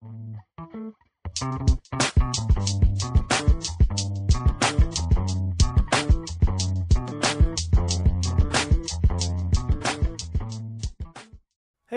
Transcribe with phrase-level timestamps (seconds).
[0.00, 0.10] Hey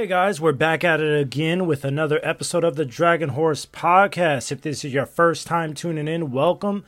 [0.08, 4.52] guys, we're back at it again with another episode of the Dragon Horse Podcast.
[4.52, 6.84] If this is your first time tuning in, welcome.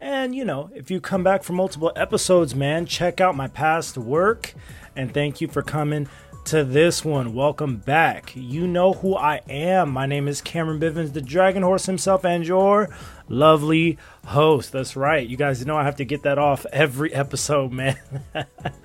[0.00, 3.98] And you know, if you come back for multiple episodes, man, check out my past
[3.98, 4.54] work.
[4.96, 6.08] And thank you for coming
[6.44, 7.32] to this one.
[7.32, 8.32] Welcome back.
[8.34, 9.90] You know who I am.
[9.90, 12.94] My name is Cameron Bivens, the Dragon Horse himself, and your
[13.28, 14.72] lovely host.
[14.72, 15.26] That's right.
[15.26, 17.98] You guys know I have to get that off every episode, man.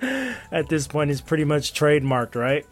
[0.50, 2.66] At this point, it's pretty much trademarked, right?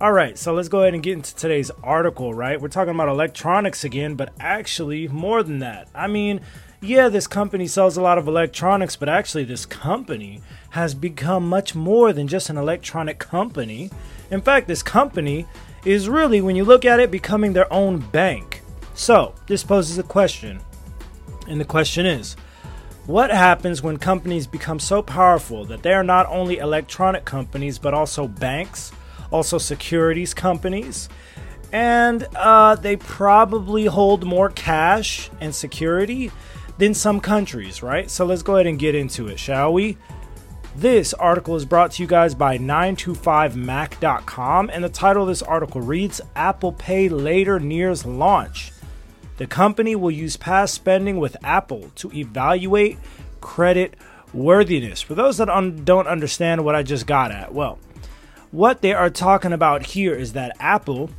[0.00, 2.60] All right, so let's go ahead and get into today's article, right?
[2.60, 5.88] We're talking about electronics again, but actually more than that.
[5.94, 6.40] I mean,
[6.80, 10.40] yeah, this company sells a lot of electronics, but actually, this company
[10.70, 13.90] has become much more than just an electronic company.
[14.30, 15.46] In fact, this company
[15.84, 18.62] is really, when you look at it, becoming their own bank.
[18.94, 20.60] So, this poses a question.
[21.48, 22.36] And the question is
[23.06, 27.92] what happens when companies become so powerful that they are not only electronic companies, but
[27.92, 28.92] also banks,
[29.30, 31.08] also securities companies?
[31.72, 36.30] And uh, they probably hold more cash and security
[36.78, 38.10] than some countries, right?
[38.10, 39.96] So let's go ahead and get into it, shall we?
[40.76, 45.80] This article is brought to you guys by 9to5mac.com, and the title of this article
[45.80, 48.70] reads Apple Pay Later Nears Launch.
[49.38, 52.98] The company will use past spending with Apple to evaluate
[53.40, 53.96] credit
[54.32, 55.02] worthiness.
[55.02, 57.80] For those that un- don't understand what I just got at, well,
[58.52, 61.10] what they are talking about here is that Apple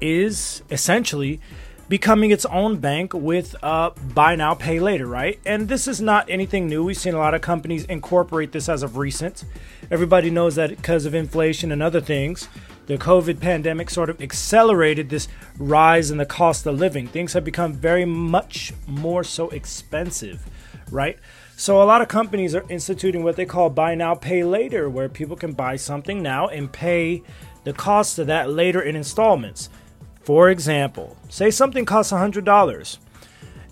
[0.00, 1.40] is essentially
[1.88, 5.38] becoming its own bank with uh, buy now, pay later, right?
[5.46, 6.84] And this is not anything new.
[6.84, 9.44] We've seen a lot of companies incorporate this as of recent.
[9.90, 12.48] Everybody knows that because of inflation and other things,
[12.86, 15.28] the COVID pandemic sort of accelerated this
[15.58, 17.08] rise in the cost of living.
[17.08, 20.44] Things have become very much more so expensive,
[20.90, 21.18] right?
[21.56, 25.08] So a lot of companies are instituting what they call buy now, pay later, where
[25.08, 27.22] people can buy something now and pay
[27.64, 29.68] the cost of that later in installments.
[30.26, 32.98] For example, say something costs $100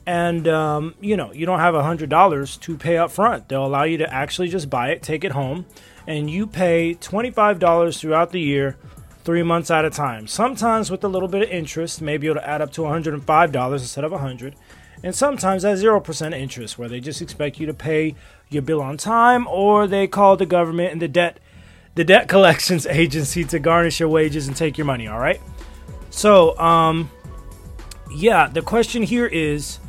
[0.06, 3.48] and um, you know you don't have $100 to pay up front.
[3.48, 5.66] They'll allow you to actually just buy it take it home
[6.06, 8.76] and you pay $25 throughout the year
[9.24, 10.28] three months at a time.
[10.28, 14.12] Sometimes with a little bit of interest maybe it'll add up to $105 instead of
[14.12, 14.54] 100
[15.02, 18.14] and sometimes at 0% interest where they just expect you to pay
[18.48, 21.40] your bill on time or they call the government and the debt
[21.96, 25.40] the debt collections agency to garnish your wages and take your money all right
[26.14, 27.10] so, um,
[28.14, 29.80] yeah, the question here is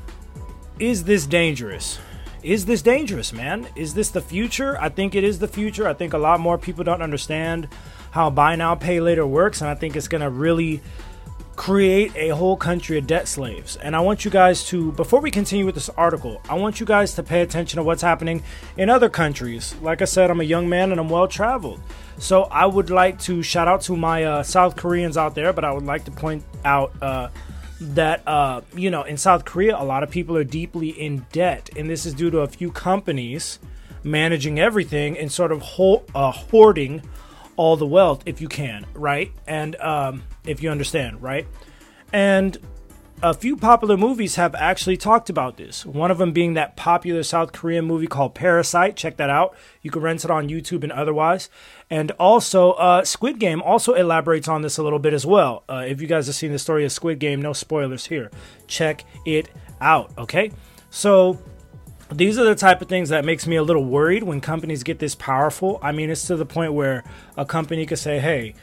[0.79, 1.99] Is this dangerous?
[2.41, 3.67] Is this dangerous, man?
[3.75, 4.75] Is this the future?
[4.81, 5.87] I think it is the future.
[5.87, 7.67] I think a lot more people don't understand
[8.09, 10.81] how buy now, pay later works, and I think it's going to really
[11.55, 13.77] create a whole country of debt slaves.
[13.77, 16.85] And I want you guys to, before we continue with this article, I want you
[16.85, 18.43] guys to pay attention to what's happening
[18.77, 19.75] in other countries.
[19.81, 21.79] Like I said, I'm a young man and I'm well traveled.
[22.17, 25.65] So I would like to shout out to my uh, South Koreans out there, but
[25.65, 27.29] I would like to point out uh,
[27.79, 31.69] that uh, you know in South Korea a lot of people are deeply in debt,
[31.75, 33.59] and this is due to a few companies
[34.03, 37.01] managing everything and sort of ho- uh, hoarding
[37.55, 39.31] all the wealth if you can, right?
[39.47, 41.47] And um, if you understand, right?
[42.13, 42.57] And
[43.23, 45.85] a few popular movies have actually talked about this.
[45.85, 48.95] One of them being that popular South Korean movie called Parasite.
[48.97, 49.55] Check that out.
[49.81, 51.49] You can rent it on YouTube and otherwise.
[51.89, 55.63] And also, uh, Squid Game also elaborates on this a little bit as well.
[55.69, 58.31] Uh, if you guys have seen the story of Squid Game, no spoilers here.
[58.67, 59.49] Check it
[59.79, 60.11] out.
[60.17, 60.51] Okay,
[60.89, 61.39] so
[62.11, 64.99] these are the type of things that makes me a little worried when companies get
[64.99, 65.79] this powerful.
[65.81, 67.03] I mean, it's to the point where
[67.37, 68.55] a company could say, "Hey."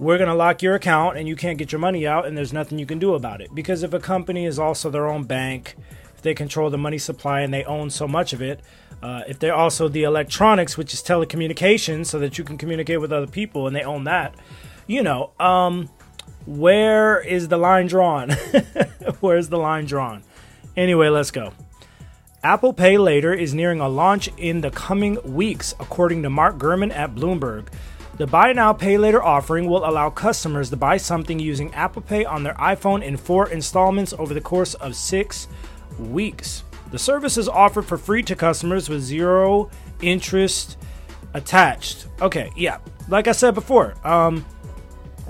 [0.00, 2.54] we're going to lock your account and you can't get your money out and there's
[2.54, 3.54] nothing you can do about it.
[3.54, 5.76] Because if a company is also their own bank,
[6.16, 8.60] if they control the money supply and they own so much of it,
[9.02, 13.12] uh, if they're also the electronics, which is telecommunications, so that you can communicate with
[13.12, 14.34] other people and they own that,
[14.86, 15.90] you know, um,
[16.46, 18.30] where is the line drawn?
[19.20, 20.22] Where's the line drawn?
[20.78, 21.52] Anyway, let's go.
[22.42, 26.90] Apple Pay Later is nearing a launch in the coming weeks, according to Mark Gurman
[26.90, 27.66] at Bloomberg.
[28.16, 32.24] The Buy Now Pay Later offering will allow customers to buy something using Apple Pay
[32.24, 35.48] on their iPhone in four installments over the course of six
[35.98, 36.64] weeks.
[36.90, 39.70] The service is offered for free to customers with zero
[40.00, 40.78] interest
[41.34, 42.08] attached.
[42.22, 42.78] Okay, yeah.
[43.08, 44.46] Like I said before, um,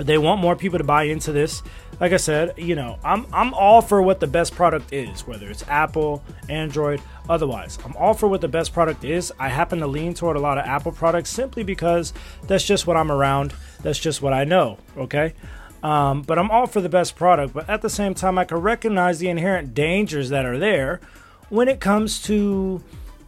[0.06, 1.62] they want more people to buy into this.
[2.00, 5.50] Like I said, you know, I'm I'm all for what the best product is, whether
[5.50, 7.78] it's Apple, Android, otherwise.
[7.84, 9.32] I'm all for what the best product is.
[9.38, 12.12] I happen to lean toward a lot of Apple products simply because
[12.46, 13.52] that's just what I'm around.
[13.82, 15.34] That's just what I know, okay?
[15.82, 17.54] Um, but I'm all for the best product.
[17.54, 21.00] But at the same time, I can recognize the inherent dangers that are there
[21.48, 22.82] when it comes to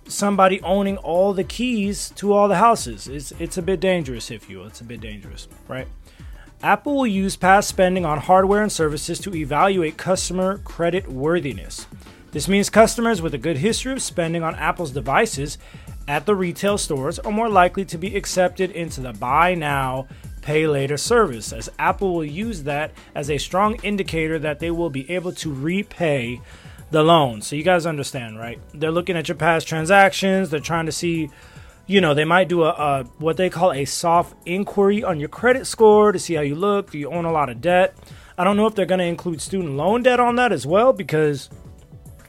[0.06, 3.08] somebody owning all the keys to all the houses.
[3.08, 4.66] It's it's a bit dangerous, if you will.
[4.66, 5.88] It's a bit dangerous, right?
[6.62, 11.88] Apple will use past spending on hardware and services to evaluate customer credit worthiness.
[12.30, 15.58] This means customers with a good history of spending on Apple's devices
[16.06, 20.06] at the retail stores are more likely to be accepted into the buy now,
[20.40, 24.90] pay later service, as Apple will use that as a strong indicator that they will
[24.90, 26.40] be able to repay
[26.92, 27.42] the loan.
[27.42, 28.60] So you guys understand, right?
[28.72, 31.28] They're looking at your past transactions, they're trying to see
[31.92, 35.28] you know they might do a, a, what they call a soft inquiry on your
[35.28, 37.94] credit score to see how you look do you own a lot of debt
[38.38, 40.92] i don't know if they're going to include student loan debt on that as well
[40.92, 41.50] because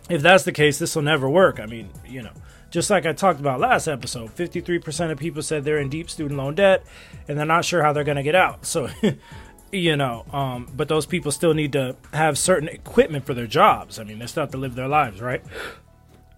[0.10, 2.34] if that's the case this will never work i mean you know
[2.74, 6.40] just like I talked about last episode, 53% of people said they're in deep student
[6.40, 6.84] loan debt
[7.28, 8.66] and they're not sure how they're going to get out.
[8.66, 8.90] So,
[9.72, 14.00] you know, um, but those people still need to have certain equipment for their jobs.
[14.00, 15.44] I mean, they still have to live their lives, right?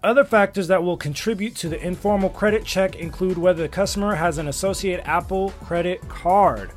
[0.06, 4.38] Other factors that will contribute to the informal credit check include whether the customer has
[4.38, 6.70] an associated Apple credit card.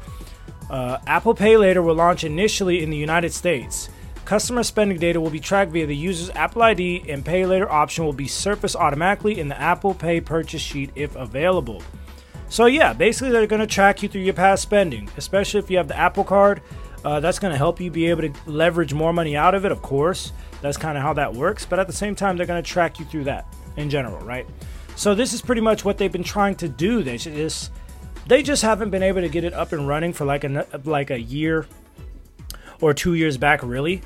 [0.70, 3.90] Uh, Apple Pay Later will launch initially in the United States.
[4.24, 8.06] Customer spending data will be tracked via the user's Apple ID, and Pay Later option
[8.06, 11.82] will be surfaced automatically in the Apple Pay purchase sheet if available.
[12.48, 15.76] So, yeah, basically, they're going to track you through your past spending, especially if you
[15.76, 16.62] have the Apple Card.
[17.04, 19.72] Uh, that's going to help you be able to leverage more money out of it,
[19.72, 20.32] of course.
[20.60, 21.64] That's kind of how that works.
[21.64, 23.46] But at the same time, they're going to track you through that
[23.76, 24.46] in general, right?
[24.96, 27.02] So, this is pretty much what they've been trying to do.
[27.02, 27.72] They just.
[28.26, 31.10] They just haven't been able to get it up and running for like a like
[31.10, 31.66] a year
[32.80, 34.02] or two years back, really.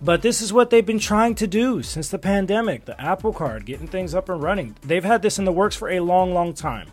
[0.00, 3.64] But this is what they've been trying to do since the pandemic the Apple Card,
[3.64, 4.76] getting things up and running.
[4.82, 6.88] They've had this in the works for a long, long time,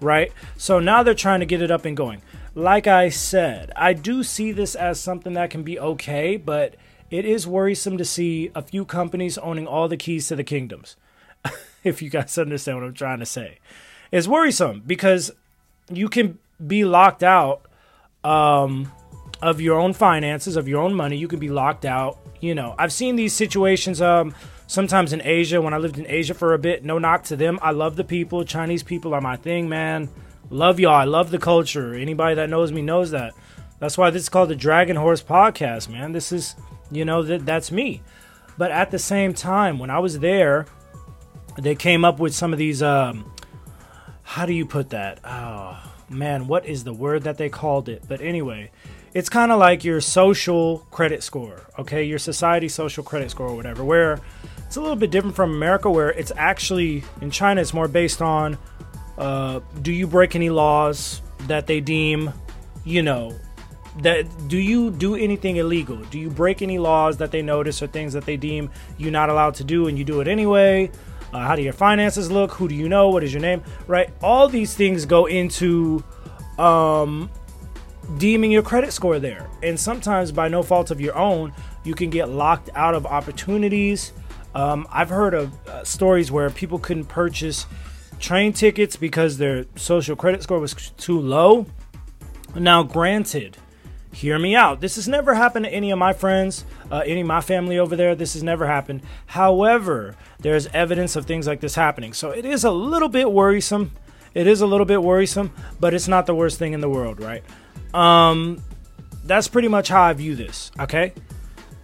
[0.00, 0.32] right?
[0.56, 2.22] So now they're trying to get it up and going.
[2.54, 6.76] Like I said, I do see this as something that can be okay, but
[7.10, 10.96] it is worrisome to see a few companies owning all the keys to the kingdoms.
[11.84, 13.58] if you guys understand what I'm trying to say,
[14.10, 15.30] it's worrisome because
[15.90, 17.62] you can be locked out
[18.24, 18.92] um,
[19.42, 21.16] of your own finances, of your own money.
[21.16, 24.34] You can be locked out you know, I've seen these situations um
[24.66, 26.84] sometimes in Asia when I lived in Asia for a bit.
[26.84, 27.58] No knock to them.
[27.62, 28.44] I love the people.
[28.44, 30.08] Chinese people are my thing, man.
[30.50, 30.94] Love y'all.
[30.94, 31.94] I love the culture.
[31.94, 33.34] Anybody that knows me knows that.
[33.78, 36.12] That's why this is called the Dragon Horse Podcast, man.
[36.12, 36.54] This is,
[36.90, 38.02] you know, that that's me.
[38.58, 40.66] But at the same time, when I was there,
[41.58, 43.30] they came up with some of these um
[44.22, 45.20] how do you put that?
[45.24, 45.80] Oh,
[46.10, 48.02] man, what is the word that they called it?
[48.08, 48.70] But anyway,
[49.14, 52.02] it's kind of like your social credit score, okay?
[52.04, 54.18] Your society social credit score or whatever, where
[54.66, 58.20] it's a little bit different from America, where it's actually in China, it's more based
[58.20, 58.58] on
[59.16, 62.32] uh, do you break any laws that they deem,
[62.84, 63.38] you know,
[64.02, 65.96] that do you do anything illegal?
[66.10, 69.30] Do you break any laws that they notice or things that they deem you not
[69.30, 70.90] allowed to do and you do it anyway?
[71.32, 72.52] Uh, how do your finances look?
[72.52, 73.10] Who do you know?
[73.10, 73.62] What is your name?
[73.86, 74.10] Right?
[74.22, 76.04] All these things go into
[76.58, 77.30] um,
[78.18, 79.50] deeming your credit score there.
[79.62, 81.52] And sometimes, by no fault of your own,
[81.84, 84.12] you can get locked out of opportunities.
[84.54, 87.66] Um, I've heard of uh, stories where people couldn't purchase
[88.18, 91.66] train tickets because their social credit score was too low.
[92.54, 93.58] Now, granted,
[94.16, 94.80] hear me out.
[94.80, 97.94] This has never happened to any of my friends, uh, any of my family over
[97.96, 98.14] there.
[98.14, 99.02] This has never happened.
[99.26, 102.14] However, there's evidence of things like this happening.
[102.14, 103.92] So it is a little bit worrisome.
[104.32, 107.20] It is a little bit worrisome, but it's not the worst thing in the world,
[107.20, 107.44] right?
[107.92, 108.62] Um,
[109.24, 110.70] that's pretty much how I view this.
[110.80, 111.12] Okay.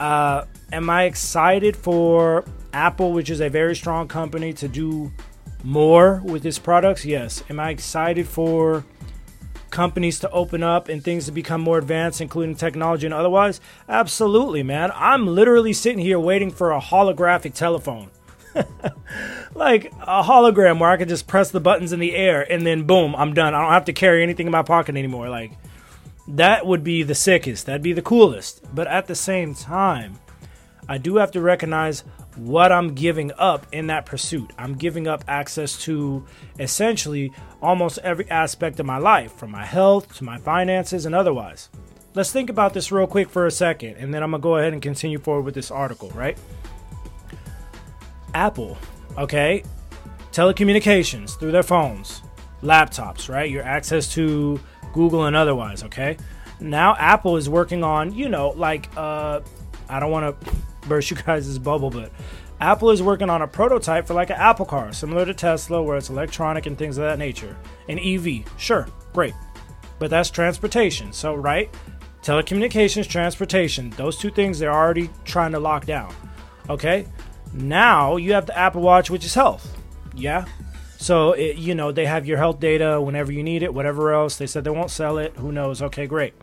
[0.00, 5.12] Uh, am I excited for Apple, which is a very strong company, to do
[5.64, 7.04] more with its products?
[7.04, 7.44] Yes.
[7.50, 8.84] Am I excited for
[9.72, 13.60] companies to open up and things to become more advanced, including technology and otherwise?
[13.88, 14.92] Absolutely, man.
[14.94, 18.10] I'm literally sitting here waiting for a holographic telephone.
[19.54, 22.84] like a hologram where I can just press the buttons in the air and then
[22.84, 23.54] boom, I'm done.
[23.54, 25.28] I don't have to carry anything in my pocket anymore.
[25.28, 25.52] Like,
[26.28, 27.66] that would be the sickest.
[27.66, 28.62] That'd be the coolest.
[28.74, 30.18] But at the same time,
[30.88, 32.00] I do have to recognize
[32.36, 34.52] what I'm giving up in that pursuit.
[34.58, 36.24] I'm giving up access to
[36.58, 41.68] essentially almost every aspect of my life, from my health to my finances and otherwise.
[42.14, 44.72] Let's think about this real quick for a second, and then I'm gonna go ahead
[44.72, 46.36] and continue forward with this article, right?
[48.34, 48.76] Apple,
[49.16, 49.62] okay?
[50.32, 52.22] Telecommunications through their phones,
[52.62, 53.50] laptops, right?
[53.50, 54.60] Your access to
[54.92, 56.16] Google and otherwise, okay?
[56.60, 59.40] Now Apple is working on, you know, like uh
[59.88, 60.50] I don't want to
[60.88, 62.10] burst you guys' bubble, but
[62.60, 65.96] Apple is working on a prototype for like an Apple car, similar to Tesla, where
[65.96, 67.56] it's electronic and things of that nature.
[67.88, 69.34] An EV, sure, great.
[69.98, 71.12] But that's transportation.
[71.12, 71.70] So, right?
[72.22, 73.90] telecommunications, transportation.
[73.90, 76.14] Those two things they're already trying to lock down.
[76.70, 77.06] Okay?
[77.52, 79.76] Now you have the Apple Watch, which is health.
[80.14, 80.46] Yeah?
[80.98, 84.36] So, it, you know, they have your health data whenever you need it, whatever else.
[84.36, 85.34] They said they won't sell it.
[85.36, 85.82] Who knows?
[85.82, 86.34] Okay, great.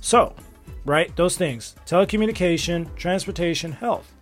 [0.00, 0.36] So,
[0.84, 1.14] right?
[1.16, 4.14] Those things telecommunication, transportation, health.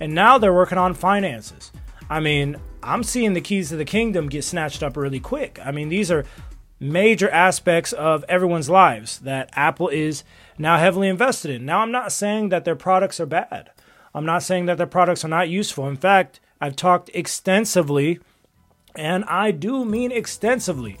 [0.00, 1.72] And now they're working on finances.
[2.08, 5.58] I mean, I'm seeing the keys to the kingdom get snatched up really quick.
[5.64, 6.24] I mean, these are
[6.80, 10.22] major aspects of everyone's lives that Apple is
[10.56, 11.66] now heavily invested in.
[11.66, 13.70] Now, I'm not saying that their products are bad.
[14.14, 15.88] I'm not saying that their products are not useful.
[15.88, 18.20] In fact, I've talked extensively,
[18.94, 20.98] and I do mean extensively,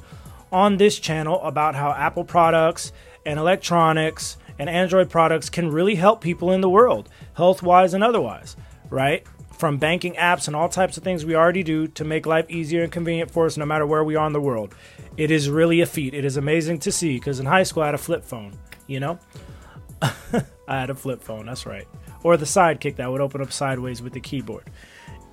[0.50, 2.92] on this channel about how Apple products
[3.26, 8.02] and electronics and Android products can really help people in the world, health wise and
[8.02, 8.56] otherwise,
[8.90, 9.26] right?
[9.52, 12.82] From banking apps and all types of things we already do to make life easier
[12.82, 14.74] and convenient for us no matter where we are in the world.
[15.16, 16.14] It is really a feat.
[16.14, 18.52] It is amazing to see because in high school I had a flip phone,
[18.86, 19.18] you know?
[20.02, 21.86] I had a flip phone, that's right.
[22.22, 24.64] Or the sidekick that would open up sideways with the keyboard.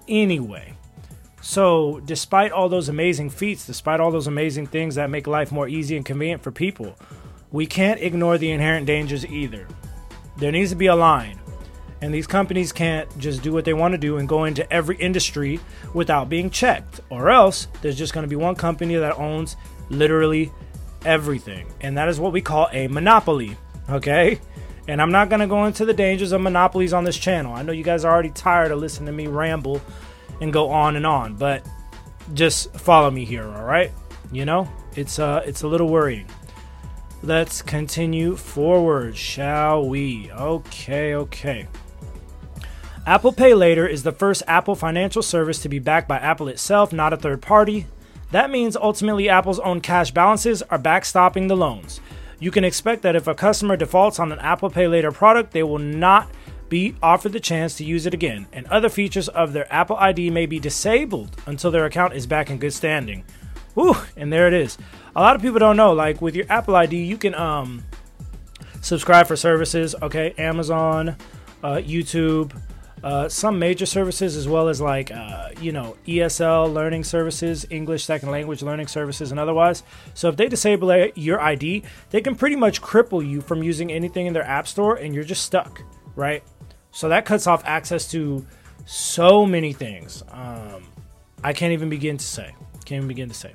[0.07, 0.75] Anyway,
[1.41, 5.67] so despite all those amazing feats, despite all those amazing things that make life more
[5.67, 6.95] easy and convenient for people,
[7.55, 9.65] we can't ignore the inherent dangers either.
[10.35, 11.39] There needs to be a line.
[12.01, 14.97] And these companies can't just do what they want to do and go into every
[14.97, 15.61] industry
[15.93, 16.99] without being checked.
[17.09, 19.55] Or else there's just going to be one company that owns
[19.89, 20.51] literally
[21.05, 21.71] everything.
[21.79, 23.55] And that is what we call a monopoly.
[23.89, 24.41] Okay?
[24.89, 27.53] And I'm not going to go into the dangers of monopolies on this channel.
[27.53, 29.81] I know you guys are already tired of listening to me ramble
[30.41, 31.65] and go on and on, but
[32.33, 33.91] just follow me here, all right?
[34.33, 36.27] You know, it's uh it's a little worrying.
[37.25, 40.29] Let's continue forward, shall we?
[40.31, 41.67] Okay, okay.
[43.07, 46.93] Apple Pay Later is the first Apple financial service to be backed by Apple itself,
[46.93, 47.87] not a third party.
[48.29, 51.99] That means ultimately Apple's own cash balances are backstopping the loans.
[52.39, 55.63] You can expect that if a customer defaults on an Apple Pay Later product, they
[55.63, 56.29] will not
[56.69, 60.29] be offered the chance to use it again, and other features of their Apple ID
[60.29, 63.25] may be disabled until their account is back in good standing.
[63.75, 64.77] Whew, and there it is
[65.15, 65.93] a lot of people don't know.
[65.93, 67.83] Like with your Apple ID, you can um,
[68.81, 69.95] subscribe for services.
[70.01, 71.15] Okay, Amazon,
[71.63, 72.59] uh, YouTube,
[73.03, 78.03] uh, some major services as well as like uh, you know ESL learning services, English
[78.03, 79.83] second language learning services, and otherwise.
[80.13, 84.25] So if they disable your ID, they can pretty much cripple you from using anything
[84.25, 85.81] in their app store, and you're just stuck,
[86.15, 86.43] right?
[86.91, 88.45] So that cuts off access to
[88.85, 90.23] so many things.
[90.29, 90.83] Um,
[91.43, 92.53] I can't even begin to say.
[92.85, 93.53] Can't even begin to say.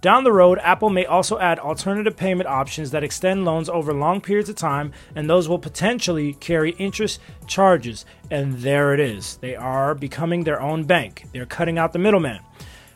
[0.00, 4.22] Down the road, Apple may also add alternative payment options that extend loans over long
[4.22, 8.06] periods of time, and those will potentially carry interest charges.
[8.30, 9.36] And there it is.
[9.36, 11.26] They are becoming their own bank.
[11.34, 12.40] They're cutting out the middleman.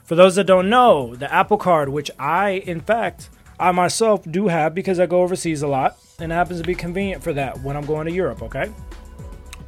[0.05, 3.29] For those that don't know, the Apple Card, which I, in fact,
[3.61, 6.75] I myself do have because I go overseas a lot, and it happens to be
[6.75, 8.73] convenient for that when I'm going to Europe, okay?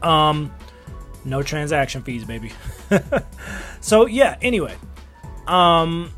[0.02, 0.54] Um,
[1.26, 2.52] no transaction fees, baby.
[3.80, 4.74] so yeah, anyway.
[5.46, 6.12] Um,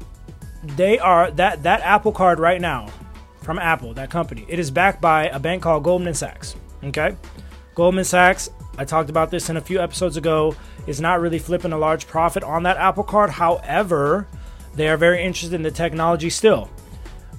[0.63, 2.89] they are that that Apple Card right now
[3.43, 4.45] from Apple, that company.
[4.49, 6.57] It is backed by a bank called Goldman Sachs.
[6.85, 7.17] Okay,
[7.75, 8.51] Goldman Sachs.
[8.77, 10.55] I talked about this in a few episodes ago.
[10.87, 13.31] Is not really flipping a large profit on that Apple Card.
[13.31, 14.27] However,
[14.75, 16.71] they are very interested in the technology still.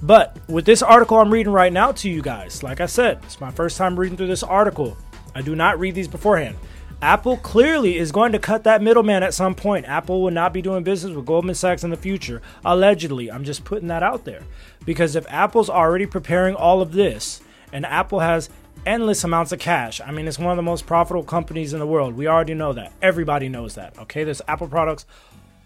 [0.02, 3.40] But with this article I'm reading right now to you guys, like I said, it's
[3.40, 4.96] my first time reading through this article.
[5.34, 6.56] I do not read these beforehand.
[7.02, 9.86] Apple clearly is going to cut that middleman at some point.
[9.86, 13.32] Apple will not be doing business with Goldman Sachs in the future, allegedly.
[13.32, 14.42] I'm just putting that out there.
[14.84, 17.40] Because if Apple's already preparing all of this,
[17.72, 18.50] and Apple has
[18.84, 21.86] endless amounts of cash, I mean, it's one of the most profitable companies in the
[21.86, 22.14] world.
[22.14, 22.92] We already know that.
[23.00, 23.98] Everybody knows that.
[24.00, 25.06] Okay, there's Apple products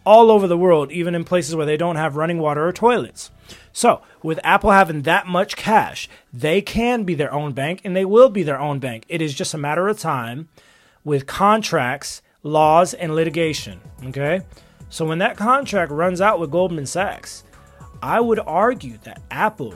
[0.07, 3.33] all over the world, even in places where they don't have running water or toilets.
[3.73, 8.05] So, with Apple having that much cash, they can be their own bank and they
[8.05, 9.05] will be their own bank.
[9.09, 10.49] It is just a matter of time
[11.05, 13.81] with contracts, laws, and litigation.
[14.07, 14.41] Okay?
[14.89, 17.45] So when that contract runs out with Goldman Sachs,
[18.03, 19.75] I would argue that Apple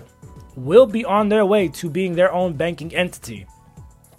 [0.54, 3.46] will be on their way to being their own banking entity.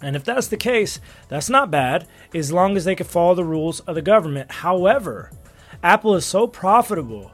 [0.02, 3.44] And if that's the case, that's not bad as long as they can follow the
[3.44, 4.50] rules of the government.
[4.50, 5.30] However,
[5.82, 7.30] Apple is so profitable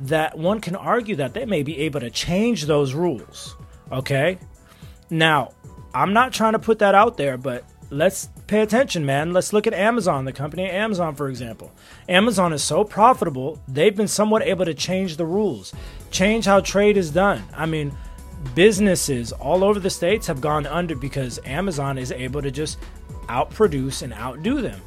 [0.00, 3.56] that one can argue that they may be able to change those rules.
[3.90, 4.38] Okay?
[5.10, 5.52] Now,
[5.92, 9.32] I'm not trying to put that out there, but let's pay attention, man.
[9.32, 11.72] Let's look at Amazon, the company Amazon, for example.
[12.08, 15.72] Amazon is so profitable, they've been somewhat able to change the rules,
[16.10, 17.42] change how trade is done.
[17.54, 17.96] I mean,
[18.54, 22.78] businesses all over the states have gone under because Amazon is able to just
[23.28, 24.80] outproduce and outdo them.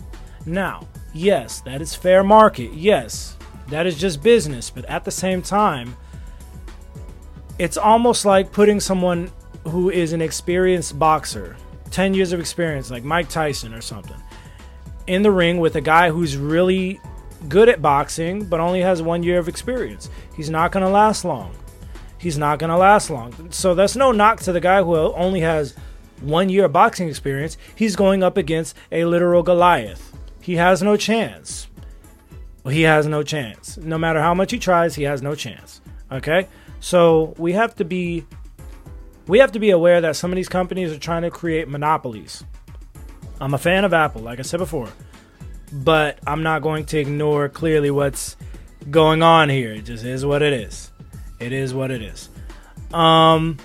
[0.45, 2.73] Now, yes, that is fair market.
[2.73, 3.35] Yes,
[3.69, 4.69] that is just business.
[4.69, 5.95] But at the same time,
[7.59, 9.31] it's almost like putting someone
[9.65, 11.57] who is an experienced boxer
[11.91, 14.21] 10 years of experience, like Mike Tyson or something,
[15.07, 16.99] in the ring with a guy who's really
[17.47, 20.09] good at boxing but only has one year of experience.
[20.35, 21.55] He's not going to last long.
[22.17, 23.51] He's not going to last long.
[23.51, 25.75] So that's no knock to the guy who only has
[26.21, 27.57] one year of boxing experience.
[27.75, 30.15] He's going up against a literal Goliath.
[30.41, 31.67] He has no chance.
[32.67, 33.77] He has no chance.
[33.77, 35.79] No matter how much he tries, he has no chance.
[36.11, 36.47] Okay?
[36.79, 38.25] So we have to be
[39.27, 42.43] we have to be aware that some of these companies are trying to create monopolies.
[43.39, 44.89] I'm a fan of Apple, like I said before,
[45.71, 48.35] but I'm not going to ignore clearly what's
[48.89, 49.73] going on here.
[49.73, 50.91] It just is what it is.
[51.39, 52.29] It is what it is.
[52.93, 53.57] Um,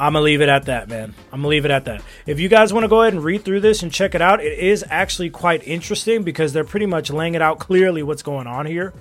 [0.00, 1.14] I'm gonna leave it at that, man.
[1.30, 2.02] I'm gonna leave it at that.
[2.26, 4.42] If you guys want to go ahead and read through this and check it out,
[4.42, 8.46] it is actually quite interesting because they're pretty much laying it out clearly what's going
[8.46, 8.94] on here.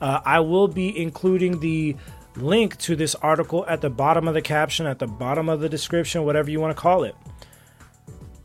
[0.00, 1.96] Uh, I will be including the
[2.36, 5.68] link to this article at the bottom of the caption, at the bottom of the
[5.68, 7.14] description, whatever you want to call it.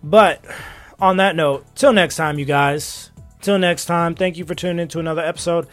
[0.03, 0.43] But
[0.99, 3.11] on that note, till next time, you guys.
[3.41, 5.67] Till next time, thank you for tuning in to another episode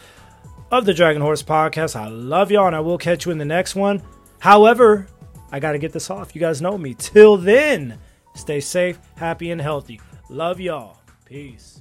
[0.71, 1.97] of the Dragon Horse Podcast.
[1.97, 4.03] I love y'all, and I will catch you in the next one.
[4.39, 5.07] However,
[5.51, 6.35] I got to get this off.
[6.35, 6.95] You guys know me.
[6.95, 7.99] Till then,
[8.35, 10.01] stay safe, happy, and healthy.
[10.29, 10.99] Love y'all.
[11.25, 11.76] Peace.